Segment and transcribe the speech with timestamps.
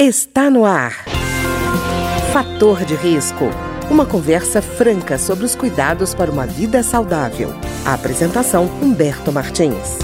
[0.00, 0.92] Está no ar.
[2.32, 3.46] Fator de risco.
[3.90, 7.52] Uma conversa franca sobre os cuidados para uma vida saudável.
[7.84, 9.98] A apresentação Humberto Martins.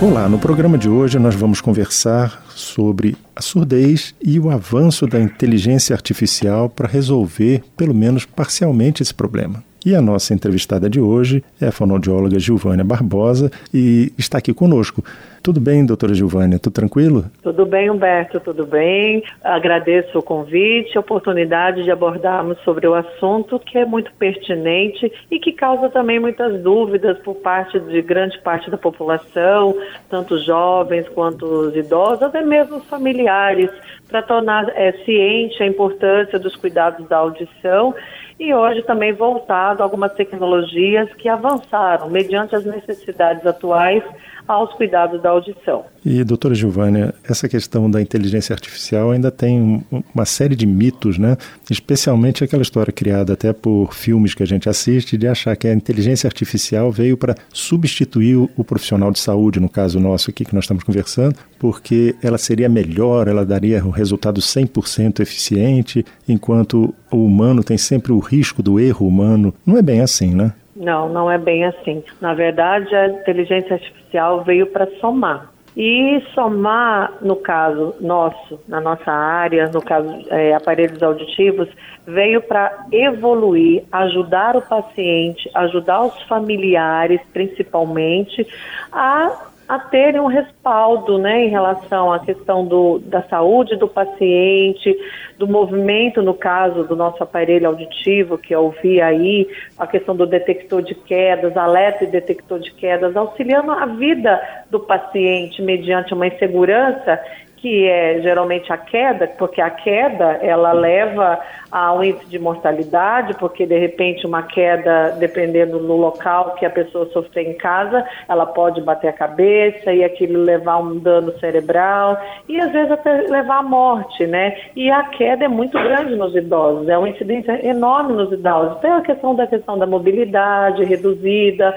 [0.00, 5.20] Olá, no programa de hoje nós vamos conversar sobre a surdez e o avanço da
[5.20, 9.60] inteligência artificial para resolver, pelo menos parcialmente, esse problema.
[9.86, 15.04] E a nossa entrevistada de hoje é a fonoaudióloga Gilvânia Barbosa e está aqui conosco.
[15.46, 16.58] Tudo bem, doutora Gilvânia?
[16.58, 17.26] Tudo tranquilo?
[17.40, 19.22] Tudo bem, Humberto, tudo bem.
[19.44, 25.38] Agradeço o convite, a oportunidade de abordarmos sobre o assunto que é muito pertinente e
[25.38, 29.78] que causa também muitas dúvidas por parte de grande parte da população,
[30.10, 33.70] tanto jovens quanto os idosos, até mesmo os familiares,
[34.08, 37.94] para tornar é, ciente a importância dos cuidados da audição
[38.38, 44.02] e hoje também voltado a algumas tecnologias que avançaram mediante as necessidades atuais
[44.46, 45.84] aos cuidados da audição.
[46.04, 51.36] E, doutora Giovânia, essa questão da inteligência artificial ainda tem uma série de mitos, né?
[51.70, 55.74] Especialmente aquela história criada até por filmes que a gente assiste de achar que a
[55.74, 60.64] inteligência artificial veio para substituir o profissional de saúde, no caso nosso aqui que nós
[60.64, 67.64] estamos conversando, porque ela seria melhor, ela daria um resultado 100% eficiente, enquanto o humano
[67.64, 69.52] tem sempre o risco do erro humano.
[69.64, 70.52] Não é bem assim, né?
[70.76, 72.04] Não, não é bem assim.
[72.20, 75.50] Na verdade, a inteligência artificial veio para somar.
[75.74, 81.68] E somar, no caso nosso, na nossa área, no caso é, aparelhos auditivos,
[82.06, 88.46] veio para evoluir, ajudar o paciente, ajudar os familiares, principalmente,
[88.90, 94.96] a a terem um respaldo né, em relação à questão do, da saúde do paciente,
[95.36, 100.26] do movimento, no caso do nosso aparelho auditivo, que eu ouvi aí, a questão do
[100.26, 106.26] detector de quedas, alerta e detector de quedas, auxiliando a vida do paciente mediante uma
[106.26, 107.20] insegurança
[107.66, 113.34] que é geralmente a queda, porque a queda ela leva a um índice de mortalidade,
[113.40, 118.46] porque de repente uma queda, dependendo do local que a pessoa sofreu em casa, ela
[118.46, 122.16] pode bater a cabeça e aquilo levar um dano cerebral
[122.48, 124.56] e às vezes até levar à morte, né?
[124.76, 128.78] E a queda é muito grande nos idosos, é uma incidência enorme nos idosos.
[128.78, 131.74] Tem a questão da questão da mobilidade reduzida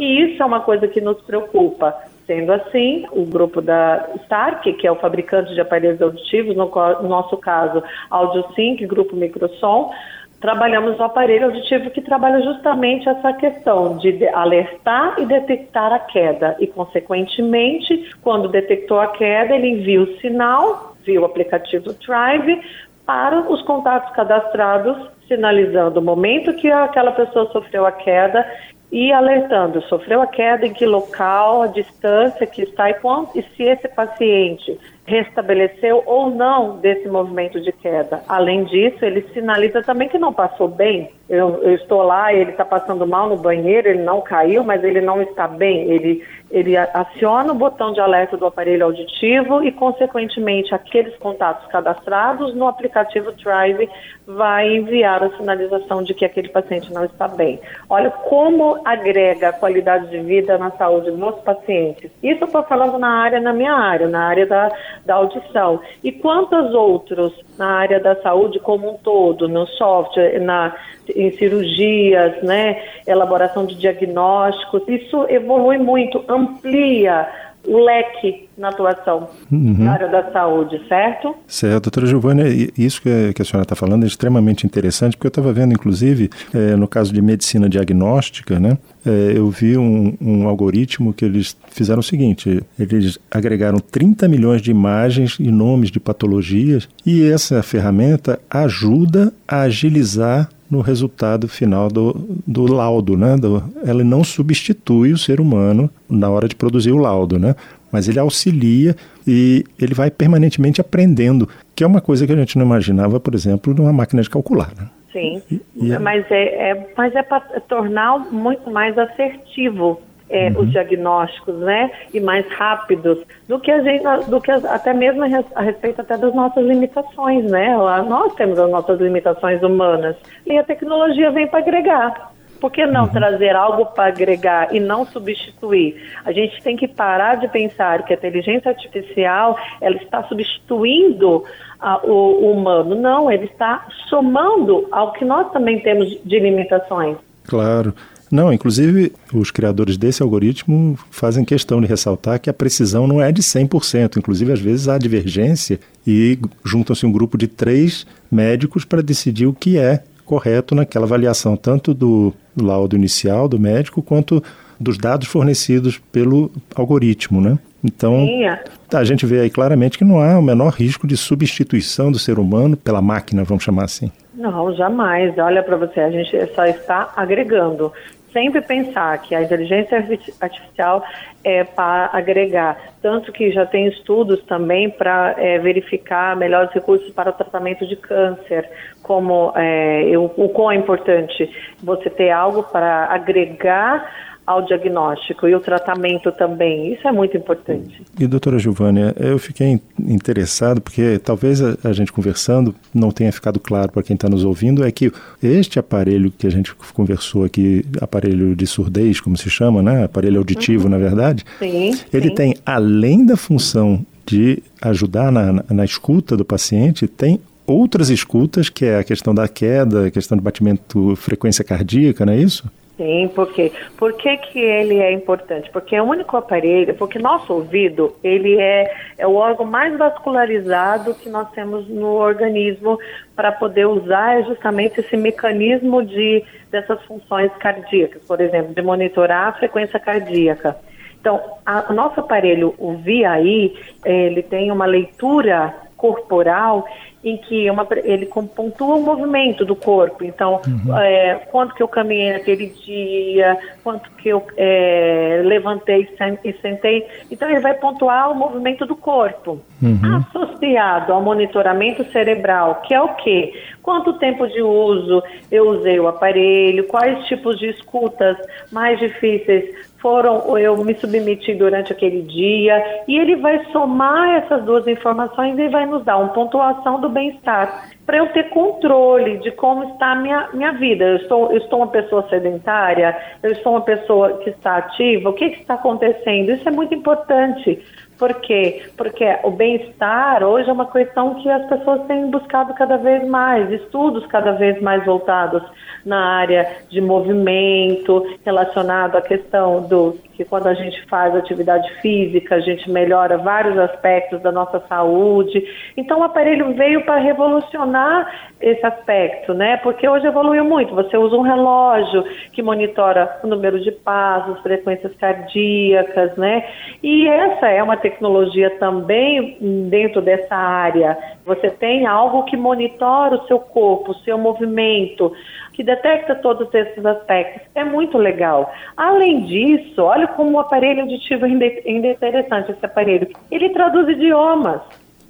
[0.00, 1.94] e isso é uma coisa que nos preocupa.
[2.26, 6.70] Sendo assim, o grupo da Stark, que é o fabricante de aparelhos auditivos, no,
[7.02, 9.92] no nosso caso, AudioSync, Grupo Microsom,
[10.40, 16.56] trabalhamos no aparelho auditivo que trabalha justamente essa questão de alertar e detectar a queda.
[16.60, 22.60] E, consequentemente, quando detectou a queda, ele envia o sinal via o aplicativo Drive
[23.04, 24.96] para os contatos cadastrados,
[25.26, 28.46] sinalizando o momento que aquela pessoa sofreu a queda
[28.92, 33.42] e alertando, sofreu a queda, em que local, a distância que está e, quanto, e
[33.54, 34.78] se esse paciente
[35.10, 38.22] restabeleceu ou não desse movimento de queda.
[38.28, 41.10] Além disso, ele sinaliza também que não passou bem.
[41.28, 45.00] Eu, eu estou lá, ele está passando mal no banheiro, ele não caiu, mas ele
[45.00, 45.82] não está bem.
[45.90, 52.54] Ele, ele aciona o botão de alerta do aparelho auditivo e, consequentemente, aqueles contatos cadastrados
[52.54, 53.88] no aplicativo Drive
[54.26, 57.60] vai enviar a sinalização de que aquele paciente não está bem.
[57.88, 62.10] Olha como agrega a qualidade de vida na saúde dos pacientes.
[62.22, 64.72] Isso eu estou falando na área, na minha área, na área da,
[65.04, 65.80] da audição.
[66.02, 70.74] E quantos outros na área da saúde como um todo, no software, na,
[71.14, 77.28] em cirurgias, né, elaboração de diagnósticos, isso evolui muito, amplia
[77.66, 79.76] o leque na atuação uhum.
[79.78, 81.34] na área da saúde, certo?
[81.46, 82.44] Certo, doutora Giovânia,
[82.76, 86.76] isso que, a senhora está falando é extremamente interessante, porque eu estava vendo, inclusive, é,
[86.76, 92.00] no caso de medicina diagnóstica, né, é, eu vi um, um, algoritmo que eles fizeram
[92.00, 98.38] o seguinte: eles agregaram 30 milhões de imagens e nomes de patologias, e essa ferramenta
[98.50, 102.14] ajuda a agilizar no resultado final do,
[102.46, 103.36] do laudo, né?
[103.36, 107.54] Do, ela não substitui o ser humano na hora de produzir o laudo, né?
[107.90, 108.94] Mas ele auxilia
[109.26, 113.34] e ele vai permanentemente aprendendo, que é uma coisa que a gente não imaginava, por
[113.34, 114.70] exemplo, numa máquina de calcular.
[114.78, 114.86] Né?
[115.12, 115.98] Sim, e, e é...
[115.98, 120.00] mas é, é mas é para tornar muito mais assertivo
[120.30, 120.60] é, uhum.
[120.60, 123.18] os diagnósticos, né, e mais rápidos
[123.48, 125.22] do que a gente, do que até mesmo
[125.54, 127.76] a respeito até das nossas limitações, né?
[128.08, 130.16] Nós temos as nossas limitações humanas
[130.46, 132.30] e a tecnologia vem para agregar.
[132.60, 133.08] Por que não uhum.
[133.08, 135.96] trazer algo para agregar e não substituir?
[136.24, 141.42] A gente tem que parar de pensar que a inteligência artificial ela está substituindo
[141.80, 142.94] a, o, o humano.
[142.94, 147.16] Não, ele está somando ao que nós também temos de limitações.
[147.48, 147.94] Claro.
[148.30, 153.32] Não, inclusive os criadores desse algoritmo fazem questão de ressaltar que a precisão não é
[153.32, 159.02] de 100%, inclusive às vezes há divergência e juntam-se um grupo de três médicos para
[159.02, 164.40] decidir o que é correto naquela avaliação, tanto do laudo inicial do médico quanto
[164.78, 167.58] dos dados fornecidos pelo algoritmo, né?
[167.82, 168.62] Então, é.
[168.94, 172.38] a gente vê aí claramente que não há o menor risco de substituição do ser
[172.38, 174.12] humano pela máquina, vamos chamar assim.
[174.34, 175.36] Não, jamais.
[175.38, 177.92] Olha para você, a gente só está agregando.
[178.32, 179.98] Sempre pensar que a inteligência
[180.40, 181.04] artificial
[181.42, 187.30] é para agregar, tanto que já tem estudos também para é, verificar melhores recursos para
[187.30, 188.68] o tratamento de câncer,
[189.02, 191.50] como é, eu, o quão é importante
[191.82, 196.92] você ter algo para agregar ao diagnóstico e o tratamento também.
[196.92, 198.02] Isso é muito importante.
[198.18, 203.60] E doutora Giovânia, eu fiquei interessado porque talvez a, a gente conversando não tenha ficado
[203.60, 207.84] claro para quem está nos ouvindo é que este aparelho que a gente conversou aqui,
[208.00, 210.04] aparelho de surdez, como se chama, né?
[210.04, 210.90] Aparelho auditivo, uhum.
[210.90, 211.44] na verdade.
[211.60, 211.92] Sim.
[212.12, 212.34] Ele sim.
[212.34, 218.68] tem além da função de ajudar na, na, na escuta do paciente, tem outras escutas,
[218.68, 222.64] que é a questão da queda, a questão de batimento, frequência cardíaca, não é isso?
[223.00, 225.70] Sim, porque por que, que ele é importante?
[225.70, 231.14] Porque é o único aparelho, porque nosso ouvido ele é, é o órgão mais vascularizado
[231.14, 232.98] que nós temos no organismo
[233.34, 239.52] para poder usar justamente esse mecanismo de dessas funções cardíacas, por exemplo, de monitorar a
[239.54, 240.76] frequência cardíaca.
[241.18, 241.40] Então,
[241.88, 243.72] o nosso aparelho, o VIAI,
[244.04, 246.86] ele tem uma leitura corporal
[247.22, 250.24] em que uma, ele pontua o movimento do corpo.
[250.24, 250.98] Então, uhum.
[250.98, 256.08] é, quanto que eu caminhei naquele dia, quanto que eu é, levantei
[256.42, 257.06] e sentei.
[257.30, 259.60] Então, ele vai pontuar o movimento do corpo.
[259.82, 260.16] Uhum.
[260.16, 263.52] Associado ao monitoramento cerebral, que é o quê?
[263.82, 268.36] Quanto tempo de uso eu usei o aparelho, quais tipos de escutas
[268.72, 274.86] mais difíceis foram eu me submeti durante aquele dia e ele vai somar essas duas
[274.86, 279.84] informações e vai nos dar uma pontuação do bem-estar para eu ter controle de como
[279.84, 281.04] está a minha, minha vida.
[281.04, 285.32] Eu estou, eu estou uma pessoa sedentária, eu estou uma pessoa que está ativa, o
[285.32, 286.50] que, que está acontecendo?
[286.50, 287.80] Isso é muito importante.
[288.20, 288.82] Por quê?
[288.98, 293.72] Porque o bem-estar hoje é uma questão que as pessoas têm buscado cada vez mais,
[293.72, 295.62] estudos cada vez mais voltados
[296.04, 302.54] na área de movimento, relacionado à questão do que quando a gente faz atividade física,
[302.54, 305.62] a gente melhora vários aspectos da nossa saúde.
[305.98, 308.26] Então o aparelho veio para revolucionar
[308.58, 309.76] esse aspecto, né?
[309.78, 310.94] Porque hoje evoluiu muito.
[310.94, 316.64] Você usa um relógio que monitora o número de passos, frequências cardíacas, né?
[317.02, 319.58] E essa é uma tecnologia também
[319.90, 321.18] dentro dessa área.
[321.44, 325.32] Você tem algo que monitora o seu corpo, o seu movimento,
[325.72, 327.62] que detecta todos esses aspectos.
[327.74, 328.72] É muito legal.
[328.96, 333.28] Além disso, olha como o aparelho auditivo interessante, esse aparelho.
[333.50, 334.80] Ele traduz idiomas.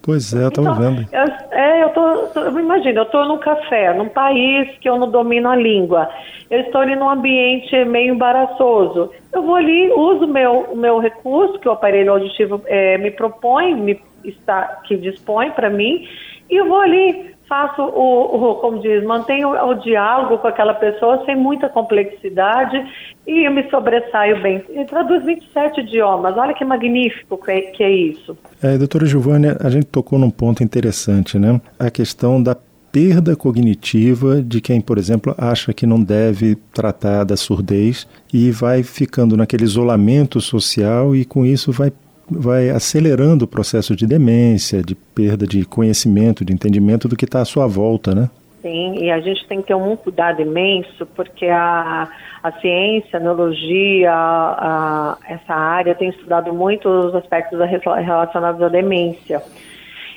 [0.02, 1.06] Pois é, estava então, vendo.
[1.12, 5.10] Eu, é, eu tô, tô imagina, eu estou num café, num país que eu não
[5.10, 6.08] domino a língua.
[6.50, 9.10] Eu estou ali num ambiente meio embaraçoso.
[9.32, 13.74] Eu vou ali, uso meu, o meu recurso que o aparelho auditivo é, me propõe,
[13.74, 16.08] me está, que dispõe para mim,
[16.48, 21.24] e eu vou ali faço o, o, como diz, mantenho o, diálogo com aquela pessoa
[21.26, 22.80] sem muita complexidade
[23.26, 24.62] e eu me sobressaio bem.
[24.70, 28.38] E traduz 27 idiomas, olha que magnífico que é, que é isso.
[28.62, 31.60] É, doutora Giovanni, a gente tocou num ponto interessante, né?
[31.76, 32.56] A questão da
[32.92, 38.84] perda cognitiva de quem, por exemplo, acha que não deve tratar da surdez e vai
[38.84, 41.92] ficando naquele isolamento social e com isso vai
[42.30, 47.40] vai acelerando o processo de demência, de perda de conhecimento, de entendimento do que está
[47.40, 48.30] à sua volta, né?
[48.62, 52.08] Sim, e a gente tem que ter um cuidado imenso, porque a,
[52.42, 59.42] a ciência, a neurologia, a, essa área tem estudado muito os aspectos relacionados à demência.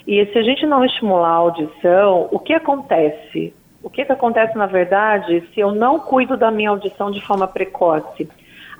[0.06, 3.54] E se a gente não estimular a audição, o que acontece?
[3.82, 7.48] O que, que acontece, na verdade, se eu não cuido da minha audição de forma
[7.48, 8.28] precoce?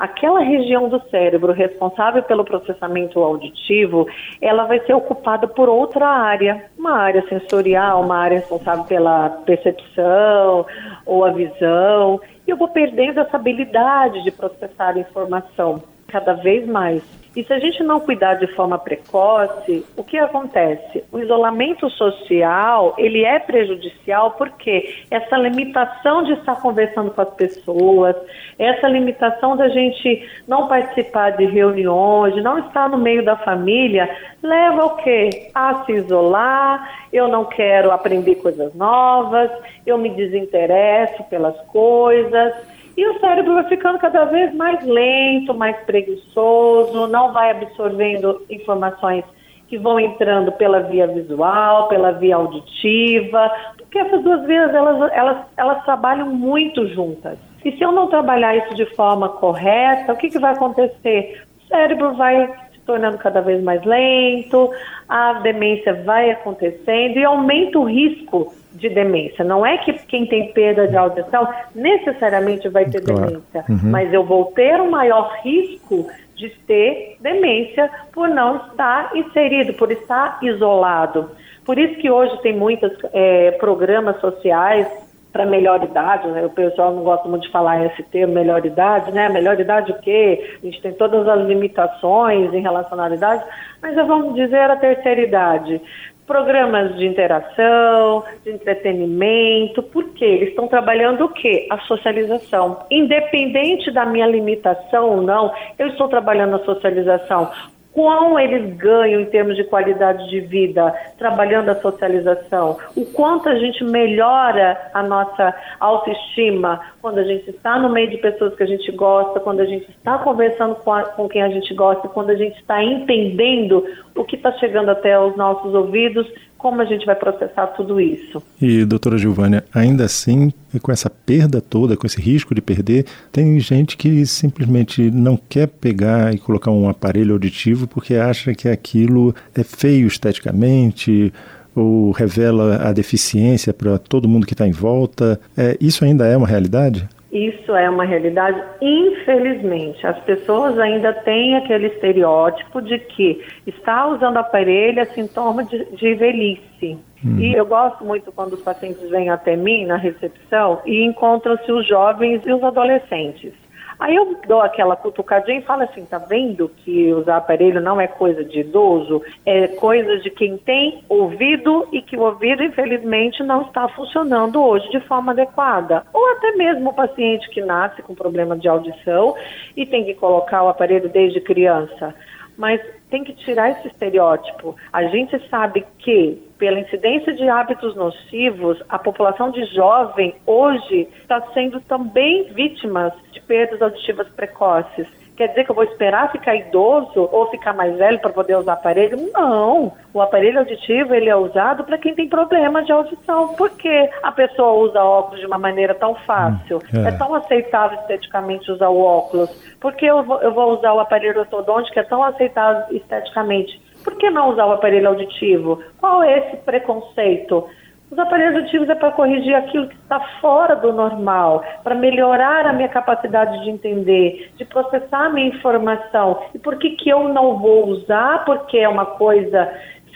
[0.04, 4.06] Aquela região do cérebro responsável pelo processamento auditivo,
[4.42, 10.66] ela vai ser ocupada por outra área, uma área sensorial, uma área responsável pela percepção
[11.06, 17.02] ou a visão, e eu vou perdendo essa habilidade de processar informação cada vez mais.
[17.36, 21.04] E se a gente não cuidar de forma precoce, o que acontece?
[21.12, 28.16] O isolamento social, ele é prejudicial porque essa limitação de estar conversando com as pessoas,
[28.60, 34.08] essa limitação da gente não participar de reuniões, de não estar no meio da família,
[34.44, 35.50] leva ao quê?
[35.56, 39.50] A se isolar, eu não quero aprender coisas novas,
[39.88, 42.54] eu me desinteresso pelas coisas,
[42.96, 49.24] e o cérebro vai ficando cada vez mais lento, mais preguiçoso, não vai absorvendo informações
[49.68, 55.38] que vão entrando pela via visual, pela via auditiva, porque essas duas vias elas, elas,
[55.58, 57.40] elas trabalham muito juntas.
[57.66, 61.44] E se eu não trabalhar isso de forma correta, o que, que vai acontecer?
[61.64, 62.54] O cérebro vai
[62.86, 64.72] tornando cada vez mais lento,
[65.08, 69.44] a demência vai acontecendo e aumenta o risco de demência.
[69.44, 73.26] Não é que quem tem perda de audição necessariamente vai ter claro.
[73.26, 73.92] demência, uhum.
[73.92, 79.92] mas eu vou ter um maior risco de ter demência por não estar inserido, por
[79.92, 81.32] estar isolado.
[81.66, 84.88] Por isso que hoje tem muitos é, programas sociais
[85.34, 86.46] para melhor idade, né?
[86.46, 89.28] o pessoal não gosta muito de falar esse termo, melhor idade, né?
[89.30, 90.58] Melhor idade o quê?
[90.62, 93.44] A gente tem todas as limitações em relação à idade,
[93.82, 95.82] mas vamos dizer a terceira idade
[96.26, 101.68] programas de interação, de entretenimento, porque eles estão trabalhando o quê?
[101.70, 102.86] A socialização.
[102.90, 107.52] Independente da minha limitação ou não, eu estou trabalhando a socialização
[107.94, 113.56] quão eles ganham em termos de qualidade de vida trabalhando a socialização, o quanto a
[113.56, 118.68] gente melhora a nossa autoestima quando a gente está no meio de pessoas que a
[118.68, 122.32] gente gosta, quando a gente está conversando com, a, com quem a gente gosta, quando
[122.32, 123.86] a gente está entendendo
[124.16, 126.28] o que está chegando até os nossos ouvidos
[126.64, 128.42] como a gente vai processar tudo isso.
[128.62, 130.50] E, doutora Giovânia, ainda assim,
[130.82, 135.68] com essa perda toda, com esse risco de perder, tem gente que simplesmente não quer
[135.68, 141.34] pegar e colocar um aparelho auditivo porque acha que aquilo é feio esteticamente
[141.76, 145.38] ou revela a deficiência para todo mundo que está em volta.
[145.58, 147.06] É, isso ainda é uma realidade?
[147.34, 150.06] Isso é uma realidade, infelizmente.
[150.06, 156.14] As pessoas ainda têm aquele estereótipo de que estar usando aparelho é sintoma de, de
[156.14, 157.00] velhice.
[157.26, 157.40] Hum.
[157.40, 161.88] E eu gosto muito quando os pacientes vêm até mim na recepção e encontram-se os
[161.88, 163.63] jovens e os adolescentes.
[164.04, 168.06] Aí eu dou aquela cutucadinha e falo assim, tá vendo que usar aparelho não é
[168.06, 173.62] coisa de idoso, é coisa de quem tem ouvido e que o ouvido, infelizmente, não
[173.62, 176.06] está funcionando hoje de forma adequada.
[176.12, 179.38] Ou até mesmo o paciente que nasce com problema de audição
[179.74, 182.14] e tem que colocar o aparelho desde criança.
[182.58, 184.76] Mas tem que tirar esse estereótipo.
[184.92, 191.42] A gente sabe que, pela incidência de hábitos nocivos, a população de jovem hoje está
[191.54, 195.23] sendo também vítimas de perdas auditivas precoces.
[195.36, 198.74] Quer dizer que eu vou esperar ficar idoso ou ficar mais velho para poder usar
[198.74, 199.18] aparelho?
[199.34, 199.92] Não.
[200.14, 203.50] O aparelho auditivo ele é usado para quem tem problema de audição.
[203.56, 206.78] Porque a pessoa usa óculos de uma maneira tão fácil?
[206.94, 207.10] Hum, é.
[207.10, 207.12] é.
[207.14, 209.50] tão aceitável esteticamente usar o óculos?
[209.80, 213.82] Porque eu vou, eu vou usar o aparelho ortodôntico que é tão aceitável esteticamente?
[214.04, 215.82] Por que não usar o aparelho auditivo?
[216.00, 217.68] Qual é esse preconceito?
[218.14, 222.72] Os aparelhos auditivos é para corrigir aquilo que está fora do normal, para melhorar a
[222.72, 226.44] minha capacidade de entender, de processar a minha informação.
[226.54, 228.46] E por que, que eu não vou usar?
[228.46, 229.68] Porque é uma coisa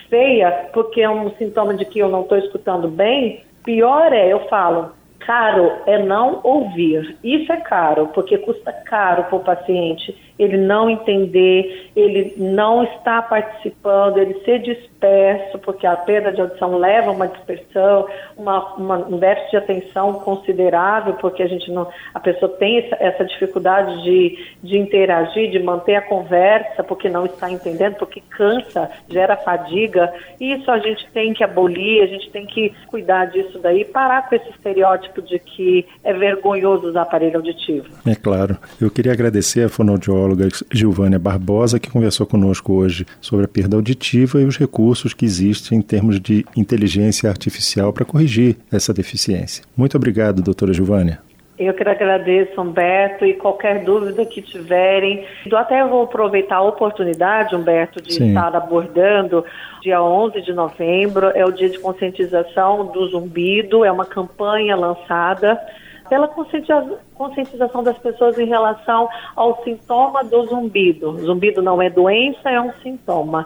[0.10, 3.44] feia, porque é um sintoma de que eu não estou escutando bem?
[3.63, 4.92] Pior é, eu falo,
[5.25, 7.18] caro é não ouvir.
[7.24, 13.27] Isso é caro, porque custa caro para o paciente ele não entender, ele não estar
[13.27, 18.98] participando, ele ser disperso, porque a perda de audição leva a uma dispersão, uma, uma,
[18.98, 24.03] um déficit de atenção considerável, porque a gente não, a pessoa tem essa, essa dificuldade
[24.03, 30.13] de, de interagir, de manter a conversa, porque não está entendendo, porque cansa, gera fadiga.
[30.39, 34.36] Isso a gente tem que abolir, a gente tem que cuidar disso daí, parar com
[34.36, 37.88] esse estereótipo de que é vergonhoso usar aparelho auditivo.
[38.06, 38.58] É claro.
[38.79, 43.77] Eu queria agradecer a fonoaudióloga psicóloga Gilvânia Barbosa, que conversou conosco hoje sobre a perda
[43.77, 49.63] auditiva e os recursos que existem em termos de inteligência artificial para corrigir essa deficiência.
[49.75, 51.19] Muito obrigado, doutora Gilvânia.
[51.57, 55.25] Eu que agradeço, Humberto, e qualquer dúvida que tiverem.
[55.50, 58.27] Eu até vou aproveitar a oportunidade, Humberto, de Sim.
[58.27, 59.43] estar abordando.
[59.81, 65.60] Dia 11 de novembro é o dia de conscientização do zumbido, é uma campanha lançada
[66.07, 71.17] pela conscientização das pessoas em relação ao sintoma do zumbido.
[71.19, 73.45] Zumbido não é doença, é um sintoma.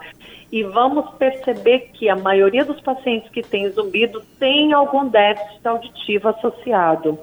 [0.51, 6.27] E vamos perceber que a maioria dos pacientes que têm zumbido tem algum déficit auditivo
[6.29, 7.17] associado.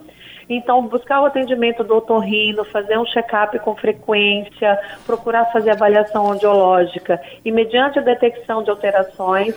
[0.49, 7.21] Então, buscar o atendimento do otorrino, fazer um check-up com frequência, procurar fazer avaliação audiológica
[7.45, 9.54] e, mediante a detecção de alterações,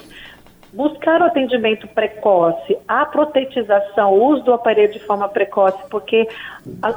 [0.74, 6.28] buscar o atendimento precoce, a protetização, o uso do aparelho de forma precoce, porque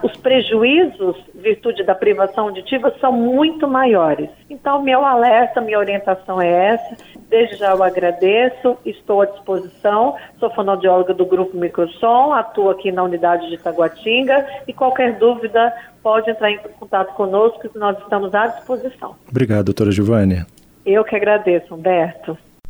[0.03, 4.31] os prejuízos, virtude da privação auditiva, são muito maiores.
[4.49, 6.97] Então, meu alerta, minha orientação é essa.
[7.29, 10.17] Desde já eu agradeço, estou à disposição.
[10.39, 16.31] Sou fonoaudióloga do Grupo Microsom, atuo aqui na unidade de Taguatinga e qualquer dúvida pode
[16.31, 19.17] entrar em contato conosco, nós estamos à disposição.
[19.29, 20.47] Obrigado, doutora Giovânia.
[20.85, 22.37] Eu que agradeço, Humberto.